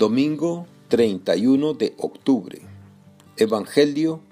Domingo 0.00 0.66
31 0.88 1.74
de 1.74 1.92
octubre. 1.98 2.62
Evangelio 3.36 4.22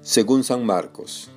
según 0.00 0.42
San 0.42 0.66
Marcos. 0.66 1.30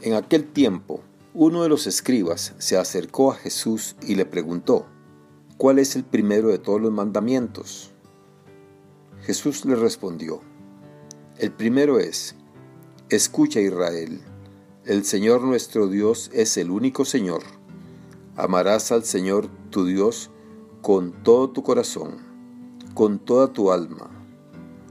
En 0.00 0.14
aquel 0.14 0.46
tiempo, 0.46 1.00
uno 1.34 1.64
de 1.64 1.68
los 1.68 1.88
escribas 1.88 2.54
se 2.58 2.76
acercó 2.76 3.32
a 3.32 3.34
Jesús 3.34 3.96
y 4.06 4.14
le 4.14 4.26
preguntó, 4.26 4.86
¿cuál 5.56 5.80
es 5.80 5.96
el 5.96 6.04
primero 6.04 6.50
de 6.50 6.60
todos 6.60 6.80
los 6.80 6.92
mandamientos? 6.92 7.90
Jesús 9.22 9.64
le 9.64 9.74
respondió, 9.74 10.40
el 11.36 11.50
primero 11.50 11.98
es, 11.98 12.36
escucha 13.08 13.58
Israel, 13.60 14.20
el 14.84 15.04
Señor 15.04 15.42
nuestro 15.42 15.88
Dios 15.88 16.30
es 16.32 16.56
el 16.56 16.70
único 16.70 17.04
Señor. 17.04 17.42
Amarás 18.36 18.92
al 18.92 19.02
Señor 19.02 19.48
tu 19.70 19.84
Dios 19.84 20.30
con 20.80 21.24
todo 21.24 21.50
tu 21.50 21.64
corazón, 21.64 22.27
con 22.94 23.18
toda 23.18 23.52
tu 23.52 23.72
alma, 23.72 24.10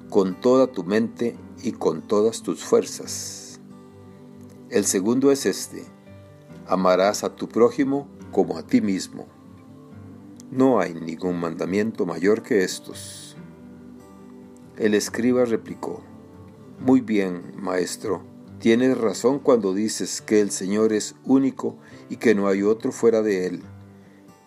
con 0.09 0.39
toda 0.39 0.67
tu 0.67 0.83
mente 0.83 1.37
y 1.61 1.73
con 1.73 2.01
todas 2.01 2.41
tus 2.41 2.63
fuerzas. 2.63 3.59
El 4.69 4.85
segundo 4.85 5.31
es 5.31 5.45
este, 5.45 5.83
amarás 6.67 7.23
a 7.23 7.35
tu 7.35 7.47
prójimo 7.47 8.07
como 8.31 8.57
a 8.57 8.63
ti 8.63 8.81
mismo. 8.81 9.27
No 10.51 10.79
hay 10.79 10.93
ningún 10.93 11.39
mandamiento 11.39 12.05
mayor 12.05 12.43
que 12.43 12.63
estos. 12.63 13.35
El 14.77 14.93
escriba 14.93 15.45
replicó, 15.45 16.03
Muy 16.79 17.01
bien, 17.01 17.53
maestro, 17.57 18.21
tienes 18.59 18.97
razón 18.97 19.39
cuando 19.39 19.73
dices 19.73 20.21
que 20.21 20.39
el 20.39 20.51
Señor 20.51 20.93
es 20.93 21.15
único 21.25 21.77
y 22.09 22.17
que 22.17 22.35
no 22.35 22.47
hay 22.47 22.63
otro 22.63 22.91
fuera 22.91 23.21
de 23.21 23.47
Él, 23.47 23.63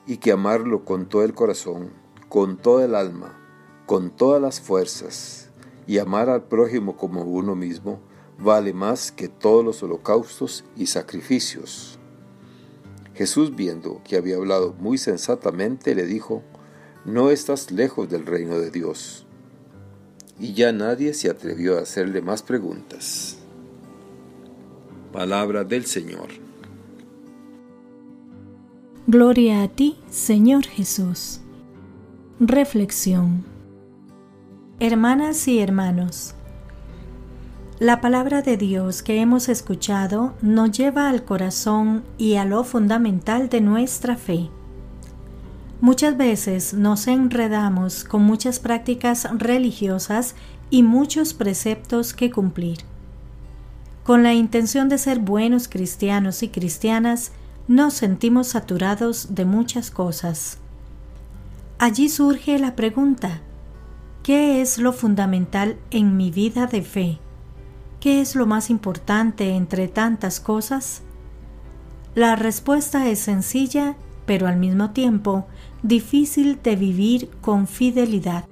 y 0.07 0.19
que 0.19 0.33
amarlo 0.33 0.85
con 0.85 1.09
todo 1.09 1.25
el 1.25 1.35
corazón, 1.35 1.91
con 2.29 2.57
toda 2.57 2.85
el 2.85 2.95
alma, 2.95 3.40
con 3.91 4.13
todas 4.13 4.41
las 4.41 4.61
fuerzas, 4.61 5.49
y 5.89 5.99
amar 5.99 6.31
al 6.31 6.45
prójimo 6.45 6.97
como 6.97 7.23
uno 7.23 7.57
mismo, 7.57 7.99
vale 8.39 8.73
más 8.73 9.11
que 9.11 9.27
todos 9.27 9.65
los 9.65 9.83
holocaustos 9.83 10.65
y 10.77 10.87
sacrificios. 10.87 11.99
Jesús, 13.15 13.57
viendo 13.57 14.01
que 14.05 14.15
había 14.15 14.37
hablado 14.37 14.77
muy 14.79 14.97
sensatamente, 14.97 15.97
le 15.97 16.07
dijo, 16.07 16.45
No 17.05 17.31
estás 17.31 17.73
lejos 17.73 18.09
del 18.09 18.27
reino 18.27 18.61
de 18.61 18.71
Dios 18.71 19.27
y 20.39 20.55
ya 20.55 20.71
nadie 20.71 21.13
se 21.13 21.29
atrevió 21.29 21.77
a 21.77 21.83
hacerle 21.83 22.23
más 22.23 22.45
preguntas. 22.45 23.39
Palabra 25.13 25.65
del 25.65 25.85
Señor. 25.85 26.29
Gloria 29.09 29.65
a 29.65 29.69
ti, 29.69 29.99
Señor 30.11 30.65
Jesús. 30.65 31.41
Reflexión. 32.39 33.50
Hermanas 34.81 35.47
y 35.47 35.61
hermanos, 35.61 36.35
la 37.79 38.01
palabra 38.01 38.43
de 38.43 38.57
Dios 38.57 39.03
que 39.03 39.21
hemos 39.21 39.49
escuchado 39.49 40.35
nos 40.41 40.73
lleva 40.73 41.09
al 41.09 41.25
corazón 41.25 42.03
y 42.19 42.37
a 42.37 42.45
lo 42.45 42.65
fundamental 42.65 43.49
de 43.49 43.61
nuestra 43.61 44.17
fe 44.17 44.49
Muchas 45.83 46.19
veces 46.19 46.75
nos 46.75 47.07
enredamos 47.07 48.05
con 48.05 48.23
muchas 48.23 48.59
prácticas 48.59 49.27
religiosas 49.33 50.35
y 50.69 50.83
muchos 50.83 51.33
preceptos 51.33 52.13
que 52.13 52.31
cumplir. 52.31 52.79
Con 54.05 54.23
la 54.23 54.35
intención 54.35 54.91
de 54.91 54.99
ser 54.99 55.21
buenos 55.21 55.69
cristianos 55.69 56.43
y 56.43 56.49
cristianas, 56.49 57.33
nos 57.67 57.95
sentimos 57.95 58.49
saturados 58.49 59.35
de 59.35 59.47
muchas 59.47 59.91
cosas. 59.91 60.59
Allí 61.79 62.11
surge 62.11 62.59
la 62.59 62.77
pregunta, 62.77 63.41
¿qué 64.23 64.61
es 64.61 64.79
lo 64.79 64.93
fundamental 64.93 65.79
en 65.91 66.17
mi 66.17 66.31
vida 66.31 66.67
de 66.67 66.83
fe? 66.83 67.19
¿Qué 68.01 68.21
es 68.21 68.35
lo 68.35 68.47
más 68.47 68.71
importante 68.71 69.51
entre 69.51 69.89
tantas 69.89 70.41
cosas? 70.41 71.03
La 72.15 72.37
respuesta 72.37 73.09
es 73.09 73.19
sencilla, 73.19 73.97
pero 74.27 74.47
al 74.47 74.57
mismo 74.57 74.91
tiempo 74.91 75.47
difícil 75.83 76.61
de 76.63 76.77
vivir 76.77 77.31
con 77.41 77.67
fidelidad. 77.67 78.47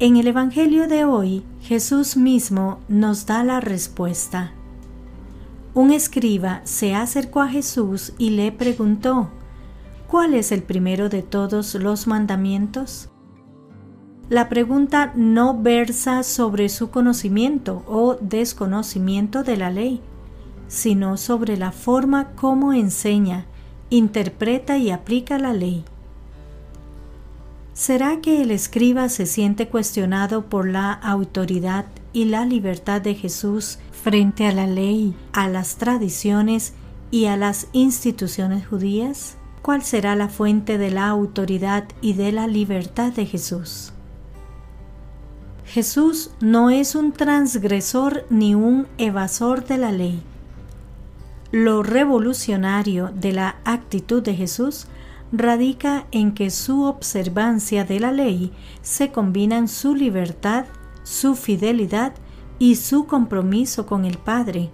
En 0.00 0.16
el 0.16 0.28
Evangelio 0.28 0.86
de 0.86 1.04
hoy, 1.04 1.44
Jesús 1.60 2.16
mismo 2.16 2.78
nos 2.88 3.26
da 3.26 3.42
la 3.42 3.60
respuesta. 3.60 4.52
Un 5.74 5.92
escriba 5.92 6.60
se 6.64 6.94
acercó 6.94 7.40
a 7.40 7.48
Jesús 7.48 8.12
y 8.18 8.30
le 8.30 8.52
preguntó, 8.52 9.30
¿cuál 10.06 10.34
es 10.34 10.52
el 10.52 10.62
primero 10.62 11.08
de 11.08 11.22
todos 11.22 11.74
los 11.74 12.06
mandamientos? 12.06 13.10
La 14.28 14.50
pregunta 14.50 15.12
no 15.14 15.58
versa 15.58 16.22
sobre 16.22 16.68
su 16.68 16.90
conocimiento 16.90 17.82
o 17.86 18.16
desconocimiento 18.20 19.42
de 19.42 19.56
la 19.56 19.70
ley, 19.70 20.02
sino 20.68 21.16
sobre 21.16 21.56
la 21.56 21.72
forma 21.72 22.32
como 22.32 22.74
enseña 22.74 23.46
interpreta 23.88 24.76
y 24.76 24.90
aplica 24.90 25.38
la 25.38 25.54
ley. 25.54 25.82
¿Será 27.72 28.20
que 28.20 28.42
el 28.42 28.50
escriba 28.50 29.08
se 29.08 29.24
siente 29.24 29.68
cuestionado 29.68 30.44
por 30.44 30.68
la 30.68 30.92
autoridad 30.92 31.86
y 32.12 32.26
la 32.26 32.44
libertad 32.44 33.00
de 33.00 33.14
Jesús 33.14 33.78
frente 33.92 34.46
a 34.46 34.52
la 34.52 34.66
ley, 34.66 35.14
a 35.32 35.48
las 35.48 35.76
tradiciones 35.76 36.74
y 37.10 37.26
a 37.26 37.38
las 37.38 37.68
instituciones 37.72 38.66
judías? 38.66 39.38
¿Cuál 39.62 39.84
será 39.84 40.16
la 40.16 40.28
fuente 40.28 40.76
de 40.76 40.90
la 40.90 41.08
autoridad 41.08 41.84
y 42.02 42.12
de 42.12 42.32
la 42.32 42.46
libertad 42.46 43.12
de 43.12 43.24
Jesús? 43.24 43.94
Jesús 45.68 46.30
no 46.40 46.70
es 46.70 46.94
un 46.94 47.12
transgresor 47.12 48.24
ni 48.30 48.54
un 48.54 48.86
evasor 48.96 49.66
de 49.66 49.76
la 49.76 49.92
ley. 49.92 50.22
Lo 51.52 51.82
revolucionario 51.82 53.10
de 53.14 53.34
la 53.34 53.56
actitud 53.66 54.22
de 54.22 54.34
Jesús 54.34 54.86
radica 55.30 56.06
en 56.10 56.32
que 56.32 56.48
su 56.48 56.84
observancia 56.84 57.84
de 57.84 58.00
la 58.00 58.12
ley 58.12 58.50
se 58.80 59.12
combinan 59.12 59.68
su 59.68 59.94
libertad, 59.94 60.64
su 61.02 61.34
fidelidad 61.34 62.14
y 62.58 62.76
su 62.76 63.06
compromiso 63.06 63.84
con 63.84 64.06
el 64.06 64.16
Padre, 64.16 64.70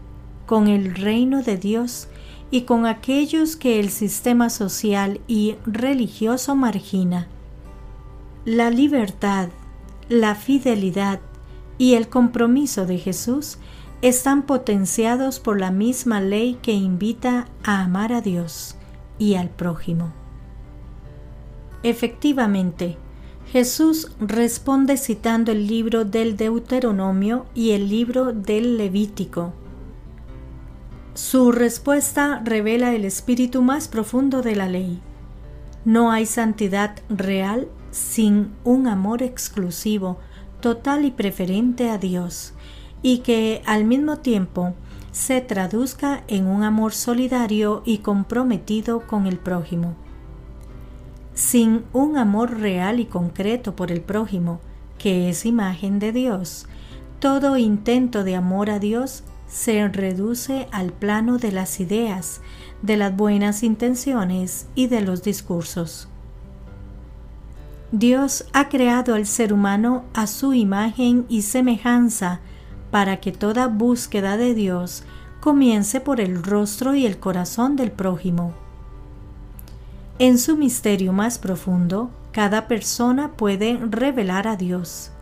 con 0.46 0.68
el 0.68 0.94
reino 0.94 1.42
de 1.42 1.56
Dios 1.56 2.06
y 2.52 2.62
con 2.62 2.86
aquellos 2.86 3.56
que 3.56 3.80
el 3.80 3.90
sistema 3.90 4.48
social 4.48 5.20
y 5.26 5.56
religioso 5.66 6.54
margina. 6.54 7.26
La 8.44 8.70
libertad, 8.70 9.48
la 10.08 10.34
fidelidad 10.34 11.20
y 11.78 11.94
el 11.94 12.08
compromiso 12.08 12.86
de 12.86 12.98
Jesús 12.98 13.58
están 14.02 14.42
potenciados 14.42 15.40
por 15.40 15.58
la 15.58 15.70
misma 15.70 16.20
ley 16.20 16.58
que 16.60 16.72
invita 16.72 17.46
a 17.62 17.82
amar 17.82 18.12
a 18.12 18.20
Dios 18.20 18.76
y 19.18 19.34
al 19.34 19.48
prójimo. 19.48 20.12
Efectivamente, 21.82 22.98
Jesús 23.50 24.10
responde 24.20 24.96
citando 24.96 25.52
el 25.52 25.66
libro 25.66 26.04
del 26.04 26.36
Deuteronomio 26.36 27.46
y 27.54 27.70
el 27.70 27.88
libro 27.88 28.32
del 28.32 28.78
Levítico. 28.78 29.52
Su 31.14 31.52
respuesta 31.52 32.42
revela 32.44 32.94
el 32.94 33.04
espíritu 33.04 33.62
más 33.62 33.86
profundo 33.88 34.42
de 34.42 34.56
la 34.56 34.68
ley. 34.68 35.00
No 35.84 36.10
hay 36.10 36.26
santidad 36.26 36.96
real 37.08 37.68
sin 37.94 38.50
un 38.64 38.88
amor 38.88 39.22
exclusivo, 39.22 40.18
total 40.58 41.04
y 41.04 41.12
preferente 41.12 41.90
a 41.90 41.96
Dios, 41.96 42.52
y 43.02 43.18
que 43.18 43.62
al 43.66 43.84
mismo 43.84 44.16
tiempo 44.16 44.74
se 45.12 45.40
traduzca 45.40 46.24
en 46.26 46.48
un 46.48 46.64
amor 46.64 46.92
solidario 46.92 47.82
y 47.84 47.98
comprometido 47.98 49.06
con 49.06 49.28
el 49.28 49.38
prójimo. 49.38 49.94
Sin 51.34 51.84
un 51.92 52.18
amor 52.18 52.58
real 52.58 52.98
y 52.98 53.04
concreto 53.04 53.76
por 53.76 53.92
el 53.92 54.00
prójimo, 54.00 54.58
que 54.98 55.28
es 55.28 55.46
imagen 55.46 56.00
de 56.00 56.10
Dios, 56.10 56.66
todo 57.20 57.56
intento 57.56 58.24
de 58.24 58.34
amor 58.34 58.70
a 58.70 58.80
Dios 58.80 59.22
se 59.46 59.86
reduce 59.86 60.66
al 60.72 60.92
plano 60.92 61.38
de 61.38 61.52
las 61.52 61.78
ideas, 61.78 62.40
de 62.82 62.96
las 62.96 63.14
buenas 63.14 63.62
intenciones 63.62 64.66
y 64.74 64.88
de 64.88 65.00
los 65.00 65.22
discursos. 65.22 66.08
Dios 67.96 68.44
ha 68.52 68.68
creado 68.70 69.14
al 69.14 69.24
ser 69.24 69.52
humano 69.52 70.02
a 70.14 70.26
su 70.26 70.52
imagen 70.52 71.26
y 71.28 71.42
semejanza 71.42 72.40
para 72.90 73.18
que 73.18 73.30
toda 73.30 73.68
búsqueda 73.68 74.36
de 74.36 74.52
Dios 74.52 75.04
comience 75.38 76.00
por 76.00 76.20
el 76.20 76.42
rostro 76.42 76.96
y 76.96 77.06
el 77.06 77.18
corazón 77.20 77.76
del 77.76 77.92
prójimo. 77.92 78.52
En 80.18 80.38
su 80.38 80.56
misterio 80.56 81.12
más 81.12 81.38
profundo, 81.38 82.10
cada 82.32 82.66
persona 82.66 83.30
puede 83.36 83.78
revelar 83.88 84.48
a 84.48 84.56
Dios. 84.56 85.12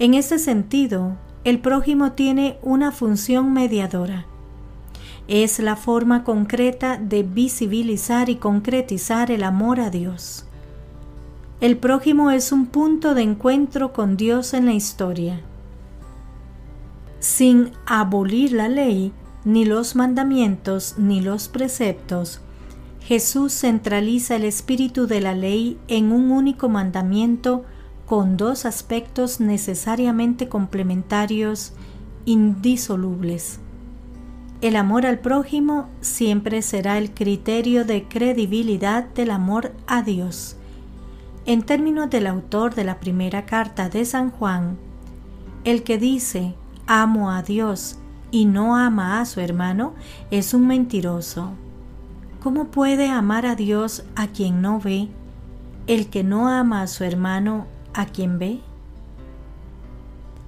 En 0.00 0.14
este 0.14 0.40
sentido, 0.40 1.12
el 1.44 1.60
prójimo 1.60 2.10
tiene 2.10 2.58
una 2.62 2.90
función 2.90 3.52
mediadora. 3.52 4.26
Es 5.28 5.60
la 5.60 5.76
forma 5.76 6.24
concreta 6.24 6.98
de 6.98 7.22
visibilizar 7.22 8.30
y 8.30 8.34
concretizar 8.34 9.30
el 9.30 9.44
amor 9.44 9.78
a 9.78 9.90
Dios. 9.90 10.46
El 11.60 11.76
prójimo 11.76 12.30
es 12.30 12.52
un 12.52 12.66
punto 12.66 13.14
de 13.14 13.22
encuentro 13.22 13.92
con 13.92 14.16
Dios 14.16 14.54
en 14.54 14.66
la 14.66 14.72
historia. 14.72 15.40
Sin 17.20 17.70
abolir 17.86 18.52
la 18.52 18.68
ley, 18.68 19.12
ni 19.44 19.64
los 19.64 19.94
mandamientos, 19.94 20.96
ni 20.98 21.20
los 21.20 21.48
preceptos, 21.48 22.40
Jesús 23.00 23.52
centraliza 23.52 24.36
el 24.36 24.44
espíritu 24.44 25.06
de 25.06 25.20
la 25.20 25.34
ley 25.34 25.78
en 25.88 26.10
un 26.10 26.30
único 26.30 26.68
mandamiento 26.68 27.64
con 28.06 28.36
dos 28.36 28.64
aspectos 28.64 29.40
necesariamente 29.40 30.48
complementarios, 30.48 31.72
indisolubles. 32.24 33.60
El 34.60 34.76
amor 34.76 35.04
al 35.04 35.18
prójimo 35.18 35.88
siempre 36.00 36.62
será 36.62 36.96
el 36.96 37.12
criterio 37.12 37.84
de 37.84 38.04
credibilidad 38.04 39.04
del 39.04 39.30
amor 39.30 39.72
a 39.86 40.02
Dios. 40.02 40.56
En 41.46 41.62
términos 41.62 42.08
del 42.08 42.26
autor 42.26 42.74
de 42.74 42.84
la 42.84 43.00
primera 43.00 43.44
carta 43.44 43.90
de 43.90 44.06
San 44.06 44.30
Juan, 44.30 44.78
el 45.64 45.82
que 45.82 45.98
dice 45.98 46.54
amo 46.86 47.30
a 47.30 47.42
Dios 47.42 47.98
y 48.30 48.46
no 48.46 48.76
ama 48.76 49.20
a 49.20 49.26
su 49.26 49.40
hermano 49.40 49.92
es 50.30 50.54
un 50.54 50.66
mentiroso. 50.66 51.52
¿Cómo 52.42 52.68
puede 52.68 53.10
amar 53.10 53.44
a 53.44 53.56
Dios 53.56 54.04
a 54.16 54.28
quien 54.28 54.62
no 54.62 54.80
ve? 54.80 55.08
El 55.86 56.08
que 56.08 56.24
no 56.24 56.48
ama 56.48 56.80
a 56.80 56.86
su 56.86 57.04
hermano 57.04 57.66
a 57.92 58.06
quien 58.06 58.38
ve. 58.38 58.60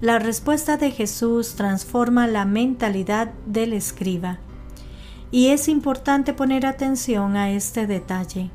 La 0.01 0.19
respuesta 0.19 0.79
de 0.79 0.91
Jesús 0.91 1.57
transforma 1.57 2.27
la 2.27 2.47
mentalidad 2.47 3.33
del 3.45 3.75
escriba. 3.75 4.39
Y 5.31 5.49
es 5.49 5.69
importante 5.69 6.33
poner 6.33 6.65
atención 6.65 7.37
a 7.37 7.51
este 7.51 7.87
detalle. 7.87 8.51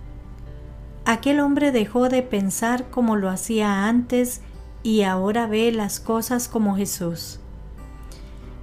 Aquel 1.05 1.39
hombre 1.39 1.71
dejó 1.71 2.09
de 2.09 2.21
pensar 2.21 2.89
como 2.89 3.15
lo 3.15 3.29
hacía 3.29 3.87
antes 3.87 4.41
y 4.83 5.01
ahora 5.01 5.47
ve 5.47 5.71
las 5.71 5.99
cosas 5.99 6.47
como 6.47 6.75
Jesús. 6.75 7.39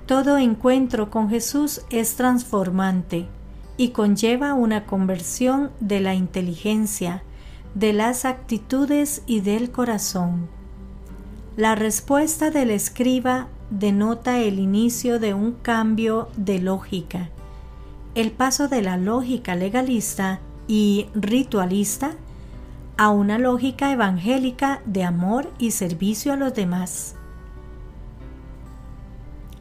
Todo 0.06 0.38
encuentro 0.38 1.10
con 1.10 1.28
Jesús 1.28 1.82
es 1.90 2.14
transformante 2.14 3.26
y 3.76 3.90
conlleva 3.90 4.54
una 4.54 4.86
conversión 4.86 5.70
de 5.80 6.00
la 6.00 6.14
inteligencia, 6.14 7.22
de 7.74 7.92
las 7.92 8.24
actitudes 8.24 9.22
y 9.26 9.40
del 9.40 9.70
corazón. 9.70 10.48
La 11.56 11.74
respuesta 11.74 12.50
del 12.50 12.70
escriba 12.70 13.48
denota 13.70 14.38
el 14.38 14.58
inicio 14.58 15.18
de 15.18 15.34
un 15.34 15.52
cambio 15.52 16.28
de 16.36 16.60
lógica, 16.60 17.30
el 18.14 18.30
paso 18.30 18.68
de 18.68 18.80
la 18.80 18.96
lógica 18.96 19.54
legalista 19.54 20.40
y 20.68 21.08
ritualista 21.14 22.12
a 22.96 23.10
una 23.10 23.38
lógica 23.38 23.90
evangélica 23.90 24.82
de 24.84 25.02
amor 25.02 25.50
y 25.58 25.72
servicio 25.72 26.32
a 26.32 26.36
los 26.36 26.54
demás. 26.54 27.16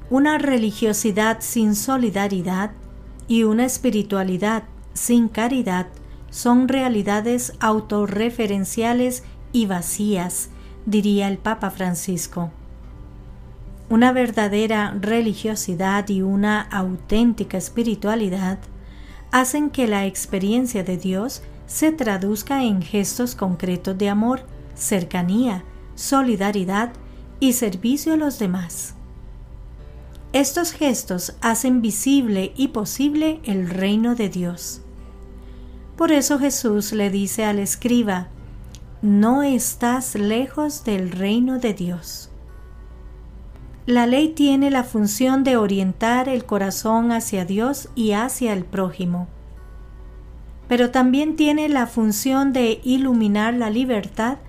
Una 0.09 0.38
religiosidad 0.38 1.38
sin 1.42 1.75
solidaridad 1.75 2.71
y 3.27 3.44
una 3.44 3.65
espiritualidad 3.65 4.63
sin 4.94 5.27
caridad 5.27 5.88
son 6.30 6.68
realidades 6.68 7.53
autorreferenciales 7.60 9.24
y 9.51 9.65
vacías 9.65 10.50
diría 10.86 11.27
el 11.27 11.38
Papa 11.38 11.69
Francisco. 11.69 12.51
Una 13.89 14.12
verdadera 14.12 14.95
religiosidad 15.00 16.07
y 16.10 16.21
una 16.21 16.62
auténtica 16.62 17.57
espiritualidad 17.57 18.60
hacen 19.31 19.69
que 19.69 19.88
la 19.88 20.06
experiencia 20.06 20.83
de 20.83 20.97
Dios 20.97 21.41
se 21.65 21.91
traduzca 21.91 22.63
en 22.63 22.81
gestos 22.81 23.35
concretos 23.35 23.97
de 23.97 24.09
amor, 24.09 24.41
cercanía, 24.75 25.63
solidaridad 25.95 26.94
y 27.39 27.53
servicio 27.53 28.13
a 28.13 28.18
los 28.18 28.39
demás. 28.39 28.95
Estos 30.33 30.71
gestos 30.71 31.35
hacen 31.41 31.81
visible 31.81 32.53
y 32.56 32.69
posible 32.69 33.39
el 33.44 33.69
reino 33.69 34.15
de 34.15 34.29
Dios. 34.29 34.81
Por 35.95 36.12
eso 36.12 36.38
Jesús 36.38 36.91
le 36.91 37.09
dice 37.09 37.45
al 37.45 37.59
escriba, 37.59 38.27
no 39.01 39.44
estás 39.44 40.15
lejos 40.15 40.83
del 40.83 41.12
reino 41.12 41.59
de 41.59 41.74
Dios. 41.74 42.29
La 43.88 44.06
ley 44.06 44.28
tiene 44.28 44.69
la 44.69 44.84
función 44.84 45.45
de 45.45 45.56
orientar 45.56 46.28
el 46.28 46.44
corazón 46.44 47.13
hacia 47.13 47.45
Dios 47.45 47.88
y 47.95 48.12
hacia 48.12 48.51
el 48.51 48.66
prójimo, 48.66 49.30
pero 50.68 50.92
también 50.92 51.38
tiene 51.38 51.69
la 51.69 51.88
función 51.88 52.51
de 52.51 52.81
iluminar 52.84 53.54
la 53.54 53.69
libertad 53.69 54.39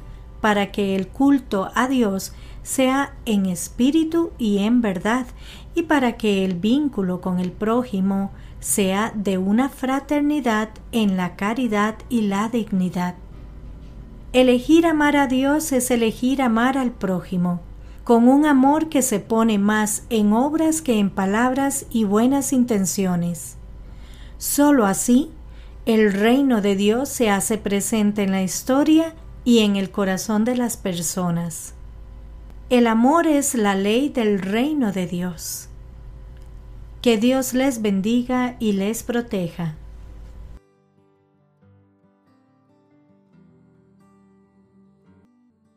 para 0.41 0.73
que 0.73 0.97
el 0.97 1.07
culto 1.07 1.71
a 1.77 1.87
Dios 1.87 2.33
sea 2.65 3.15
en 3.27 3.47
espíritu 3.47 4.33
y 4.39 4.59
en 4.59 4.81
verdad, 4.81 5.29
y 5.77 5.85
para 5.85 6.17
que 6.17 6.45
el 6.45 6.57
vínculo 6.57 7.21
con 7.21 7.39
el 7.39 7.53
prójimo 7.53 8.33
sea 8.59 9.13
de 9.15 9.39
una 9.39 9.69
fraternidad 9.69 10.71
en 10.91 11.17
la 11.17 11.37
caridad 11.37 11.95
y 12.09 12.23
la 12.23 12.49
dignidad. 12.49 13.15
Elegir 14.33 14.85
amar 14.85 15.17
a 15.17 15.29
Dios 15.29 15.71
es 15.71 15.93
elegir 15.93 16.43
amar 16.43 16.77
al 16.77 16.91
prójimo, 16.91 17.61
con 18.09 18.27
un 18.27 18.47
amor 18.47 18.89
que 18.89 19.03
se 19.03 19.21
pone 19.21 19.59
más 19.59 20.05
en 20.09 20.33
obras 20.33 20.81
que 20.81 20.99
en 20.99 21.11
palabras 21.11 21.85
y 21.91 22.05
buenas 22.05 22.55
intenciones. 22.55 23.59
Solo 24.39 24.87
así, 24.87 25.31
el 25.85 26.15
reino 26.15 26.63
de 26.63 26.75
Dios 26.75 27.11
se 27.11 27.29
hace 27.29 27.59
presente 27.59 28.23
en 28.23 28.31
la 28.31 28.43
historia 28.43 29.15
y 29.45 29.59
en 29.59 29.77
el 29.77 29.91
corazón 29.91 30.47
de 30.47 30.57
las 30.57 30.79
personas. 30.79 31.75
El 32.71 32.87
amor 32.87 33.27
es 33.27 33.55
la 33.55 33.75
ley 33.75 34.09
del 34.09 34.41
reino 34.41 34.91
de 34.91 35.07
Dios. 35.07 35.69
Que 37.03 37.19
Dios 37.19 37.53
les 37.53 37.83
bendiga 37.83 38.57
y 38.59 38.73
les 38.73 39.03
proteja. 39.03 39.75